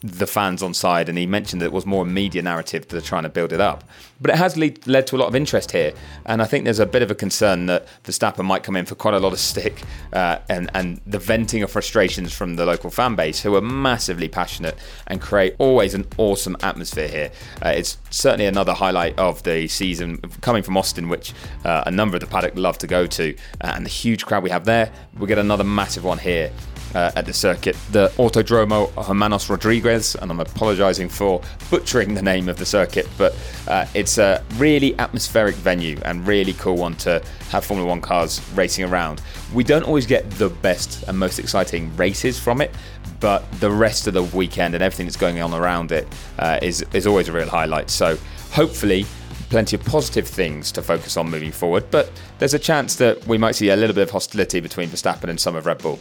the 0.03 0.27
fans 0.27 0.61
on 0.61 0.73
side, 0.73 1.07
and 1.07 1.17
he 1.17 1.25
mentioned 1.25 1.61
that 1.61 1.67
it 1.67 1.71
was 1.71 1.85
more 1.85 2.03
a 2.03 2.05
media 2.05 2.41
narrative 2.41 2.81
that 2.83 2.89
they're 2.89 3.01
trying 3.01 3.23
to 3.23 3.29
build 3.29 3.53
it 3.53 3.61
up. 3.61 3.85
But 4.19 4.31
it 4.31 4.37
has 4.37 4.57
lead, 4.57 4.85
led 4.85 5.07
to 5.07 5.15
a 5.15 5.17
lot 5.17 5.27
of 5.27 5.35
interest 5.35 5.71
here, 5.71 5.93
and 6.25 6.41
I 6.41 6.45
think 6.45 6.65
there's 6.65 6.79
a 6.79 6.85
bit 6.85 7.01
of 7.01 7.09
a 7.09 7.15
concern 7.15 7.67
that 7.67 7.87
Verstappen 8.03 8.43
might 8.45 8.63
come 8.63 8.75
in 8.75 8.85
for 8.85 8.95
quite 8.95 9.13
a 9.13 9.19
lot 9.19 9.33
of 9.33 9.39
stick 9.39 9.81
uh, 10.11 10.39
and 10.49 10.69
and 10.73 10.99
the 11.07 11.19
venting 11.19 11.63
of 11.63 11.71
frustrations 11.71 12.33
from 12.33 12.55
the 12.57 12.65
local 12.65 12.89
fan 12.89 13.15
base, 13.15 13.41
who 13.41 13.55
are 13.55 13.61
massively 13.61 14.27
passionate 14.27 14.77
and 15.07 15.21
create 15.21 15.55
always 15.57 15.93
an 15.93 16.05
awesome 16.17 16.57
atmosphere 16.61 17.07
here. 17.07 17.31
Uh, 17.65 17.69
it's 17.69 17.97
certainly 18.09 18.45
another 18.45 18.73
highlight 18.73 19.17
of 19.17 19.41
the 19.43 19.67
season 19.67 20.17
coming 20.41 20.63
from 20.63 20.75
Austin, 20.75 21.07
which 21.07 21.33
uh, 21.63 21.83
a 21.85 21.91
number 21.91 22.17
of 22.17 22.21
the 22.21 22.27
paddock 22.27 22.53
love 22.55 22.77
to 22.77 22.87
go 22.87 23.07
to, 23.07 23.33
uh, 23.61 23.71
and 23.75 23.85
the 23.85 23.89
huge 23.89 24.25
crowd 24.25 24.43
we 24.43 24.49
have 24.49 24.65
there. 24.65 24.91
We 25.17 25.27
get 25.27 25.37
another 25.37 25.63
massive 25.63 26.03
one 26.03 26.17
here 26.17 26.51
uh, 26.93 27.11
at 27.15 27.25
the 27.25 27.33
circuit, 27.33 27.75
the 27.91 28.09
Autodromo 28.17 28.91
Hermanos 29.05 29.49
Rodriguez, 29.49 30.15
and 30.15 30.31
I'm 30.31 30.39
apologising 30.39 31.09
for 31.09 31.41
butchering 31.69 32.13
the 32.13 32.21
name 32.21 32.49
of 32.49 32.57
the 32.57 32.65
circuit, 32.65 33.07
but 33.17 33.35
uh, 33.67 33.85
it's 33.93 34.17
a 34.17 34.43
really 34.55 34.97
atmospheric 34.99 35.55
venue 35.55 35.99
and 36.05 36.25
really 36.27 36.53
cool 36.53 36.77
one 36.77 36.95
to 36.95 37.21
have 37.49 37.65
Formula 37.65 37.87
One 37.87 38.01
cars 38.01 38.41
racing 38.55 38.85
around. 38.85 39.21
We 39.53 39.63
don't 39.63 39.83
always 39.83 40.05
get 40.05 40.29
the 40.31 40.49
best 40.49 41.03
and 41.07 41.17
most 41.17 41.39
exciting 41.39 41.95
races 41.97 42.39
from 42.39 42.61
it, 42.61 42.71
but 43.19 43.49
the 43.59 43.71
rest 43.71 44.07
of 44.07 44.13
the 44.13 44.23
weekend 44.23 44.73
and 44.73 44.83
everything 44.83 45.05
that's 45.05 45.17
going 45.17 45.41
on 45.41 45.53
around 45.53 45.91
it 45.91 46.07
uh, 46.39 46.59
is 46.61 46.85
is 46.93 47.07
always 47.07 47.29
a 47.29 47.31
real 47.31 47.49
highlight. 47.49 47.89
So 47.89 48.17
hopefully 48.51 49.05
plenty 49.49 49.75
of 49.75 49.85
positive 49.85 50.27
things 50.27 50.71
to 50.71 50.81
focus 50.81 51.15
on 51.15 51.29
moving 51.29 51.51
forward, 51.51 51.85
but 51.91 52.11
there's 52.39 52.55
a 52.55 52.59
chance 52.59 52.95
that 52.95 53.23
we 53.27 53.37
might 53.37 53.53
see 53.53 53.69
a 53.69 53.75
little 53.75 53.93
bit 53.93 54.01
of 54.01 54.09
hostility 54.09 54.59
between 54.59 54.89
Verstappen 54.89 55.29
and 55.29 55.39
some 55.39 55.55
of 55.55 55.67
Red 55.67 55.77
Bull. 55.77 55.99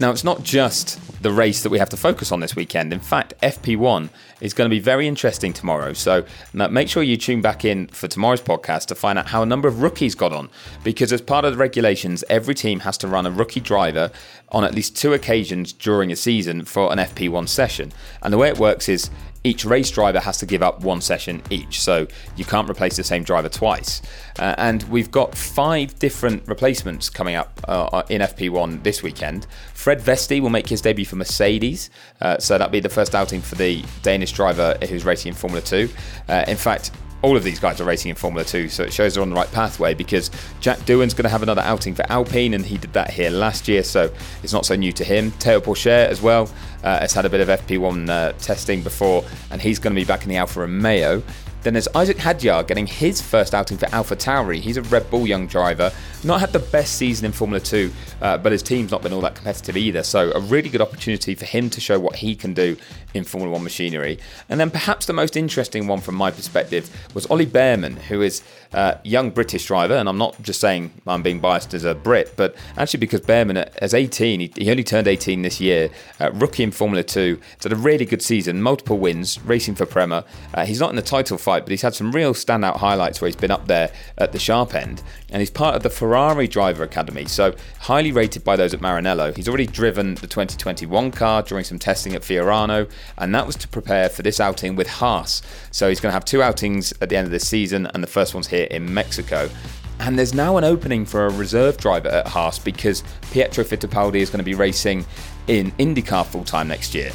Now, 0.00 0.10
it's 0.12 0.22
not 0.22 0.44
just 0.44 1.00
the 1.22 1.32
race 1.32 1.64
that 1.64 1.70
we 1.70 1.78
have 1.80 1.88
to 1.88 1.96
focus 1.96 2.30
on 2.30 2.38
this 2.38 2.54
weekend. 2.54 2.92
In 2.92 3.00
fact, 3.00 3.34
FP1 3.42 4.10
is 4.40 4.54
going 4.54 4.70
to 4.70 4.74
be 4.74 4.78
very 4.78 5.08
interesting 5.08 5.52
tomorrow. 5.52 5.92
So 5.92 6.24
make 6.52 6.88
sure 6.88 7.02
you 7.02 7.16
tune 7.16 7.42
back 7.42 7.64
in 7.64 7.88
for 7.88 8.06
tomorrow's 8.06 8.40
podcast 8.40 8.86
to 8.86 8.94
find 8.94 9.18
out 9.18 9.26
how 9.26 9.42
a 9.42 9.46
number 9.46 9.66
of 9.66 9.82
rookies 9.82 10.14
got 10.14 10.32
on. 10.32 10.50
Because 10.84 11.12
as 11.12 11.20
part 11.20 11.44
of 11.44 11.52
the 11.52 11.58
regulations, 11.58 12.22
every 12.30 12.54
team 12.54 12.80
has 12.80 12.96
to 12.98 13.08
run 13.08 13.26
a 13.26 13.30
rookie 13.32 13.58
driver 13.58 14.12
on 14.50 14.62
at 14.62 14.72
least 14.72 14.96
two 14.96 15.12
occasions 15.12 15.72
during 15.72 16.12
a 16.12 16.16
season 16.16 16.64
for 16.64 16.92
an 16.92 16.98
FP1 16.98 17.48
session. 17.48 17.92
And 18.22 18.32
the 18.32 18.38
way 18.38 18.48
it 18.48 18.58
works 18.58 18.88
is 18.88 19.10
each 19.44 19.64
race 19.64 19.90
driver 19.90 20.20
has 20.20 20.38
to 20.38 20.46
give 20.46 20.62
up 20.62 20.82
one 20.82 21.00
session 21.00 21.42
each, 21.50 21.80
so 21.80 22.06
you 22.36 22.44
can't 22.44 22.68
replace 22.68 22.96
the 22.96 23.04
same 23.04 23.22
driver 23.22 23.48
twice. 23.48 24.02
Uh, 24.38 24.54
and 24.58 24.82
we've 24.84 25.10
got 25.10 25.34
five 25.34 25.98
different 25.98 26.46
replacements 26.46 27.08
coming 27.08 27.34
up 27.34 27.60
uh, 27.68 28.02
in 28.08 28.20
FP1 28.20 28.82
this 28.82 29.02
weekend. 29.02 29.46
Fred 29.74 30.00
Vesti 30.00 30.40
will 30.40 30.50
make 30.50 30.68
his 30.68 30.80
debut 30.80 31.04
for 31.04 31.16
Mercedes, 31.16 31.90
uh, 32.20 32.38
so 32.38 32.58
that'll 32.58 32.70
be 32.70 32.80
the 32.80 32.88
first 32.88 33.14
outing 33.14 33.40
for 33.40 33.54
the 33.54 33.84
Danish 34.02 34.32
driver 34.32 34.76
who's 34.88 35.04
racing 35.04 35.30
in 35.30 35.34
Formula 35.34 35.62
2. 35.62 35.88
Uh, 36.28 36.44
in 36.48 36.56
fact, 36.56 36.90
all 37.22 37.36
of 37.36 37.42
these 37.42 37.58
guys 37.58 37.80
are 37.80 37.84
racing 37.84 38.10
in 38.10 38.16
Formula 38.16 38.44
2, 38.44 38.68
so 38.68 38.84
it 38.84 38.92
shows 38.92 39.14
they're 39.14 39.22
on 39.22 39.30
the 39.30 39.36
right 39.36 39.50
pathway 39.50 39.94
because 39.94 40.30
Jack 40.60 40.78
Doohan's 40.80 41.14
going 41.14 41.24
to 41.24 41.28
have 41.28 41.42
another 41.42 41.62
outing 41.62 41.94
for 41.94 42.04
Alpine, 42.10 42.54
and 42.54 42.64
he 42.64 42.78
did 42.78 42.92
that 42.92 43.10
here 43.10 43.30
last 43.30 43.66
year, 43.66 43.82
so 43.82 44.12
it's 44.42 44.52
not 44.52 44.64
so 44.64 44.76
new 44.76 44.92
to 44.92 45.04
him. 45.04 45.32
Theo 45.32 45.60
Pourchaire 45.60 46.06
as 46.06 46.22
well 46.22 46.48
uh, 46.84 47.00
has 47.00 47.12
had 47.12 47.24
a 47.24 47.28
bit 47.28 47.40
of 47.40 47.48
FP1 47.48 48.08
uh, 48.08 48.32
testing 48.38 48.82
before, 48.82 49.24
and 49.50 49.60
he's 49.60 49.78
going 49.78 49.94
to 49.94 50.00
be 50.00 50.04
back 50.04 50.22
in 50.22 50.28
the 50.28 50.36
Alfa 50.36 50.60
Romeo. 50.60 51.22
Then 51.62 51.74
there's 51.74 51.88
Isack 51.88 52.16
Hadjar 52.16 52.66
getting 52.66 52.86
his 52.86 53.20
first 53.20 53.54
outing 53.54 53.78
for 53.78 53.86
Alpha 53.92 54.14
Tauri. 54.14 54.60
He's 54.60 54.76
a 54.76 54.82
Red 54.82 55.10
Bull 55.10 55.26
young 55.26 55.46
driver, 55.46 55.92
not 56.24 56.40
had 56.40 56.52
the 56.52 56.60
best 56.60 56.94
season 56.94 57.26
in 57.26 57.32
Formula 57.32 57.60
2, 57.60 57.92
uh, 58.22 58.38
but 58.38 58.52
his 58.52 58.62
team's 58.62 58.90
not 58.90 59.02
been 59.02 59.12
all 59.12 59.20
that 59.22 59.34
competitive 59.34 59.76
either. 59.76 60.02
So, 60.02 60.32
a 60.32 60.40
really 60.40 60.68
good 60.68 60.80
opportunity 60.80 61.34
for 61.34 61.44
him 61.44 61.68
to 61.70 61.80
show 61.80 61.98
what 61.98 62.16
he 62.16 62.36
can 62.36 62.54
do 62.54 62.76
in 63.14 63.24
Formula 63.24 63.52
1 63.52 63.62
machinery. 63.62 64.18
And 64.48 64.60
then, 64.60 64.70
perhaps 64.70 65.06
the 65.06 65.12
most 65.12 65.36
interesting 65.36 65.86
one 65.86 66.00
from 66.00 66.14
my 66.14 66.30
perspective 66.30 66.90
was 67.14 67.26
Ollie 67.26 67.46
Bearman, 67.46 67.96
who 67.96 68.22
is 68.22 68.42
a 68.72 68.98
young 69.04 69.30
British 69.30 69.66
driver. 69.66 69.94
And 69.94 70.08
I'm 70.08 70.18
not 70.18 70.40
just 70.42 70.60
saying 70.60 70.92
I'm 71.06 71.22
being 71.22 71.40
biased 71.40 71.74
as 71.74 71.84
a 71.84 71.94
Brit, 71.94 72.34
but 72.36 72.54
actually 72.76 73.00
because 73.00 73.20
Bearman, 73.20 73.56
as 73.56 73.94
18, 73.94 74.40
he, 74.40 74.70
only 74.70 74.84
turned 74.84 75.08
18 75.08 75.42
this 75.42 75.60
year, 75.60 75.90
uh, 76.20 76.30
rookie 76.32 76.62
in 76.62 76.70
Formula 76.70 77.02
2, 77.02 77.40
he's 77.54 77.62
had 77.62 77.72
a 77.72 77.76
really 77.76 78.04
good 78.04 78.22
season, 78.22 78.62
multiple 78.62 78.98
wins, 78.98 79.40
racing 79.42 79.74
for 79.74 79.86
Prema. 79.86 80.24
Uh, 80.54 80.64
he's 80.66 80.80
not 80.80 80.90
in 80.90 80.96
the 80.96 81.02
title 81.02 81.38
fight, 81.48 81.64
but 81.64 81.70
he's 81.70 81.80
had 81.80 81.94
some 81.94 82.12
real 82.12 82.34
standout 82.34 82.76
highlights 82.76 83.22
where 83.22 83.26
he's 83.26 83.34
been 83.34 83.50
up 83.50 83.66
there 83.68 83.90
at 84.18 84.32
the 84.32 84.38
sharp 84.38 84.74
end. 84.74 85.02
And 85.30 85.40
he's 85.40 85.50
part 85.50 85.74
of 85.74 85.82
the 85.82 85.88
Ferrari 85.88 86.46
Driver 86.46 86.84
Academy, 86.84 87.24
so 87.24 87.54
highly 87.80 88.12
rated 88.12 88.44
by 88.44 88.54
those 88.54 88.74
at 88.74 88.80
Maranello. 88.80 89.34
He's 89.34 89.48
already 89.48 89.66
driven 89.66 90.16
the 90.16 90.26
2021 90.26 91.10
car 91.10 91.40
during 91.40 91.64
some 91.64 91.78
testing 91.78 92.14
at 92.14 92.20
Fiorano, 92.20 92.90
and 93.16 93.34
that 93.34 93.46
was 93.46 93.56
to 93.56 93.68
prepare 93.68 94.10
for 94.10 94.20
this 94.20 94.40
outing 94.40 94.76
with 94.76 94.88
Haas. 94.88 95.40
So 95.70 95.88
he's 95.88 96.00
going 96.00 96.10
to 96.10 96.14
have 96.14 96.26
two 96.26 96.42
outings 96.42 96.92
at 97.00 97.08
the 97.08 97.16
end 97.16 97.24
of 97.24 97.30
this 97.30 97.48
season, 97.48 97.86
and 97.86 98.02
the 98.02 98.08
first 98.08 98.34
one's 98.34 98.48
here 98.48 98.66
in 98.70 98.92
Mexico. 98.92 99.48
And 100.00 100.18
there's 100.18 100.34
now 100.34 100.58
an 100.58 100.64
opening 100.64 101.06
for 101.06 101.24
a 101.24 101.30
reserve 101.30 101.78
driver 101.78 102.08
at 102.08 102.28
Haas 102.28 102.58
because 102.58 103.02
Pietro 103.32 103.64
Fittipaldi 103.64 104.16
is 104.16 104.28
going 104.28 104.38
to 104.38 104.44
be 104.44 104.54
racing 104.54 105.06
in 105.46 105.72
IndyCar 105.72 106.26
full 106.26 106.44
time 106.44 106.68
next 106.68 106.94
year. 106.94 107.10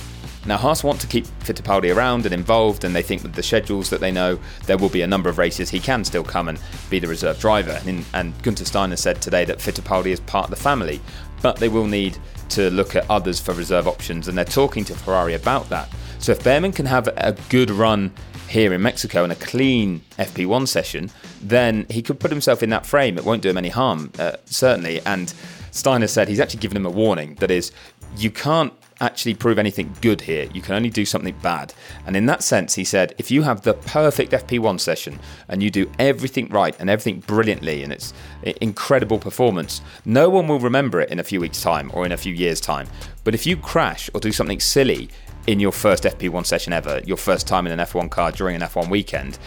Now, 0.46 0.58
Haas 0.58 0.84
want 0.84 1.00
to 1.02 1.08
keep 1.08 1.26
Fittipaldi 1.26 1.96
around 1.96 2.26
and 2.26 2.34
involved, 2.34 2.84
and 2.84 2.94
they 2.94 3.02
think 3.02 3.24
with 3.24 3.34
the 3.34 3.44
schedules 3.44 3.90
that 3.90 4.02
they 4.02 4.12
know, 4.12 4.38
there 4.66 4.78
will 4.78 4.90
be 4.90 5.02
a 5.02 5.08
number 5.08 5.30
of 5.30 5.38
races 5.38 5.70
he 5.70 5.80
can 5.80 6.04
still 6.04 6.24
come 6.24 6.50
and 6.50 6.60
be 6.90 7.00
the 7.00 7.08
reserve 7.08 7.40
driver. 7.40 7.80
And, 7.86 8.06
and 8.14 8.42
Gunther 8.44 8.66
Steiner 8.66 8.98
said 8.98 9.22
today 9.22 9.46
that 9.46 9.60
Fittipaldi 9.60 10.08
is 10.08 10.20
part 10.20 10.46
of 10.46 10.50
the 10.50 10.62
family, 10.62 11.00
but 11.42 11.58
they 11.58 11.70
will 11.70 11.88
need 11.88 12.18
to 12.50 12.70
look 12.72 12.96
at 12.96 13.10
others 13.10 13.40
for 13.40 13.54
reserve 13.54 13.88
options, 13.88 14.28
and 14.28 14.38
they're 14.38 14.44
talking 14.44 14.84
to 14.86 14.94
Ferrari 14.94 15.34
about 15.34 15.70
that. 15.70 15.90
So 16.20 16.34
if 16.34 16.44
Bearman 16.44 16.74
can 16.74 16.86
have 16.86 17.08
a 17.08 17.36
good 17.50 17.72
run 17.72 18.14
here 18.50 18.74
in 18.74 18.82
Mexico 18.82 19.24
and 19.24 19.32
a 19.32 19.36
clean 19.36 20.02
FP1 20.20 20.68
session, 20.68 21.10
then 21.42 21.86
he 21.90 22.02
could 22.02 22.20
put 22.20 22.32
himself 22.32 22.62
in 22.62 22.70
that 22.70 22.86
frame. 22.86 23.18
It 23.18 23.26
won't 23.26 23.42
do 23.42 23.50
him 23.50 23.58
any 23.58 23.70
harm, 23.70 24.12
uh, 24.20 24.34
certainly. 24.46 25.02
And 25.06 25.34
Steiner 25.72 26.08
said 26.08 26.28
he's 26.28 26.40
actually 26.40 26.60
given 26.60 26.78
him 26.78 26.86
a 26.86 26.92
warning 26.92 27.36
that 27.36 27.50
is, 27.50 27.72
you 28.16 28.30
can't 28.30 28.74
actually 29.02 29.34
prove 29.36 29.58
anything 29.58 29.96
good 30.02 30.22
here. 30.22 30.48
You 30.54 30.62
can 30.62 30.76
only 30.76 30.90
do 30.90 31.06
something 31.06 31.36
bad. 31.42 31.74
And 32.06 32.16
in 32.16 32.26
that 32.28 32.44
sense, 32.44 32.76
he 32.76 32.84
said, 32.84 33.16
if 33.18 33.32
you 33.32 33.44
have 33.44 33.62
the 33.62 33.74
perfect 33.74 34.32
FP1 34.32 34.80
session 34.80 35.20
and 35.48 35.62
you 35.62 35.70
do 35.70 35.92
everything 36.00 36.48
right 36.50 36.76
and 36.80 36.90
everything 36.90 37.20
brilliantly 37.22 37.84
and 37.84 37.92
it's 37.92 38.14
incredible 38.62 39.20
performance, 39.20 39.82
no 40.06 40.30
one 40.30 40.48
will 40.48 40.60
remember 40.60 41.02
it 41.02 41.10
in 41.10 41.20
a 41.20 41.24
few 41.24 41.40
weeks' 41.40 41.62
time 41.62 41.92
or 41.94 42.06
in 42.06 42.12
a 42.12 42.18
few 42.18 42.34
years' 42.34 42.62
time. 42.62 42.88
But 43.24 43.34
if 43.34 43.46
you 43.46 43.58
crash 43.58 44.10
or 44.14 44.20
do 44.20 44.32
something 44.32 44.60
silly 44.60 45.10
in 45.48 45.60
your 45.60 45.72
first 45.72 46.04
FP1 46.04 46.46
session 46.46 46.74
ever, 46.74 47.02
your 47.06 47.18
first 47.18 47.48
time 47.48 47.66
in 47.68 47.78
an 47.78 47.86
F1 47.86 48.10
car 48.10 48.32
during 48.32 48.56
an 48.56 48.62
F1 48.62 48.90
weekend, 48.90 49.38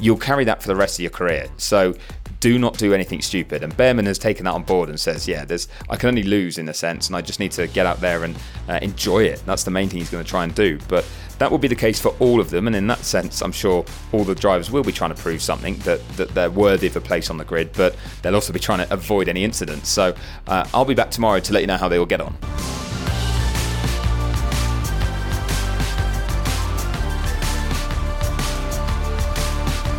you'll 0.00 0.16
carry 0.16 0.44
that 0.44 0.62
for 0.62 0.68
the 0.68 0.76
rest 0.76 0.98
of 0.98 1.02
your 1.02 1.10
career. 1.10 1.48
So 1.56 1.94
do 2.40 2.58
not 2.58 2.78
do 2.78 2.94
anything 2.94 3.22
stupid. 3.22 3.62
And 3.62 3.76
Bearman 3.76 4.06
has 4.06 4.18
taken 4.18 4.44
that 4.44 4.54
on 4.54 4.62
board 4.62 4.88
and 4.88 4.98
says, 4.98 5.26
yeah, 5.26 5.44
there's 5.44 5.68
I 5.88 5.96
can 5.96 6.08
only 6.08 6.22
lose 6.22 6.58
in 6.58 6.68
a 6.68 6.74
sense, 6.74 7.08
and 7.08 7.16
I 7.16 7.20
just 7.20 7.40
need 7.40 7.52
to 7.52 7.66
get 7.66 7.86
out 7.86 8.00
there 8.00 8.24
and 8.24 8.36
uh, 8.68 8.78
enjoy 8.82 9.24
it. 9.24 9.42
That's 9.46 9.64
the 9.64 9.70
main 9.70 9.88
thing 9.88 9.98
he's 9.98 10.10
going 10.10 10.24
to 10.24 10.30
try 10.30 10.44
and 10.44 10.54
do. 10.54 10.78
But 10.88 11.04
that 11.38 11.50
will 11.50 11.58
be 11.58 11.68
the 11.68 11.76
case 11.76 12.00
for 12.00 12.10
all 12.18 12.40
of 12.40 12.50
them, 12.50 12.66
and 12.66 12.74
in 12.74 12.86
that 12.88 12.98
sense, 12.98 13.42
I'm 13.42 13.52
sure 13.52 13.84
all 14.12 14.24
the 14.24 14.34
drivers 14.34 14.70
will 14.70 14.82
be 14.82 14.92
trying 14.92 15.14
to 15.14 15.20
prove 15.22 15.40
something 15.40 15.76
that 15.78 16.06
that 16.16 16.30
they're 16.30 16.50
worthy 16.50 16.86
of 16.86 16.96
a 16.96 17.00
place 17.00 17.30
on 17.30 17.36
the 17.36 17.44
grid, 17.44 17.72
but 17.74 17.96
they'll 18.22 18.34
also 18.34 18.52
be 18.52 18.58
trying 18.58 18.86
to 18.86 18.92
avoid 18.92 19.28
any 19.28 19.44
incidents. 19.44 19.88
So 19.88 20.14
uh, 20.46 20.68
I'll 20.74 20.84
be 20.84 20.94
back 20.94 21.10
tomorrow 21.10 21.40
to 21.40 21.52
let 21.52 21.60
you 21.60 21.66
know 21.66 21.76
how 21.76 21.88
they 21.88 21.98
all 21.98 22.06
get 22.06 22.20
on. 22.20 22.36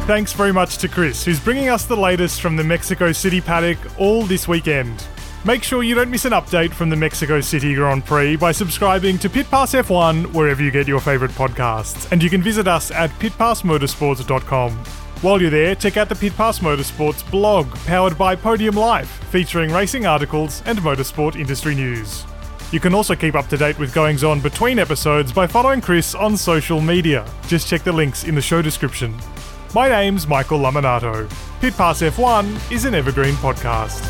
Thanks 0.09 0.33
very 0.33 0.51
much 0.51 0.79
to 0.79 0.87
Chris, 0.87 1.23
who's 1.23 1.39
bringing 1.39 1.69
us 1.69 1.85
the 1.85 1.95
latest 1.95 2.41
from 2.41 2.55
the 2.55 2.63
Mexico 2.63 3.11
City 3.11 3.39
paddock 3.39 3.77
all 3.99 4.23
this 4.23 4.47
weekend. 4.47 5.05
Make 5.45 5.61
sure 5.61 5.83
you 5.83 5.93
don't 5.93 6.09
miss 6.09 6.25
an 6.25 6.31
update 6.31 6.73
from 6.73 6.89
the 6.89 6.95
Mexico 6.95 7.41
City 7.41 7.75
Grand 7.75 8.03
Prix 8.07 8.35
by 8.35 8.51
subscribing 8.51 9.19
to 9.19 9.29
Pit 9.29 9.51
Pass 9.51 9.75
F1 9.75 10.33
wherever 10.33 10.63
you 10.63 10.71
get 10.71 10.87
your 10.87 10.99
favourite 10.99 11.35
podcasts, 11.35 12.11
and 12.11 12.23
you 12.23 12.29
can 12.31 12.41
visit 12.41 12.67
us 12.67 12.89
at 12.89 13.11
pitpassmotorsports.com. 13.19 14.71
While 15.21 15.41
you're 15.43 15.51
there, 15.51 15.75
check 15.75 15.95
out 15.95 16.09
the 16.09 16.15
Pit 16.15 16.35
Pass 16.35 16.57
Motorsports 16.57 17.29
blog, 17.29 17.71
powered 17.85 18.17
by 18.17 18.35
Podium 18.35 18.73
Life, 18.73 19.23
featuring 19.29 19.71
racing 19.71 20.07
articles 20.07 20.63
and 20.65 20.79
motorsport 20.79 21.35
industry 21.35 21.75
news. 21.75 22.25
You 22.71 22.79
can 22.79 22.95
also 22.95 23.15
keep 23.15 23.35
up 23.35 23.47
to 23.49 23.57
date 23.57 23.77
with 23.77 23.93
goings 23.93 24.23
on 24.23 24.39
between 24.39 24.79
episodes 24.79 25.31
by 25.31 25.45
following 25.45 25.81
Chris 25.81 26.15
on 26.15 26.35
social 26.35 26.81
media. 26.81 27.31
Just 27.45 27.67
check 27.67 27.83
the 27.83 27.91
links 27.91 28.23
in 28.23 28.33
the 28.33 28.41
show 28.41 28.63
description. 28.63 29.15
My 29.75 29.87
name's 29.87 30.27
Michael 30.27 30.57
Lamonato. 30.59 31.29
Pit 31.61 31.75
Pass 31.75 32.01
F1 32.01 32.71
is 32.71 32.85
an 32.85 32.95
evergreen 32.95 33.35
podcast. 33.35 34.01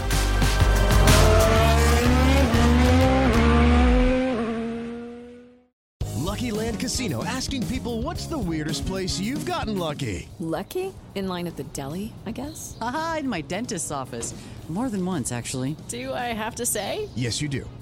Lucky 6.16 6.52
Land 6.52 6.80
Casino 6.80 7.26
asking 7.26 7.68
people 7.68 8.02
what's 8.02 8.28
the 8.28 8.38
weirdest 8.38 8.86
place 8.86 9.20
you've 9.20 9.46
gotten 9.46 9.78
lucky? 9.78 10.30
Lucky? 10.40 10.94
In 11.16 11.28
line 11.28 11.46
at 11.48 11.58
the 11.58 11.66
deli, 11.66 12.14
I 12.26 12.32
guess? 12.32 12.78
Aha, 12.80 13.18
in 13.20 13.28
my 13.28 13.42
dentist's 13.42 13.92
office. 13.92 14.34
More 14.70 14.88
than 14.90 15.06
once, 15.06 15.34
actually. 15.34 15.76
Do 15.90 16.14
I 16.14 16.32
have 16.32 16.56
to 16.56 16.66
say? 16.66 17.10
Yes, 17.16 17.42
you 17.42 17.50
do. 17.50 17.68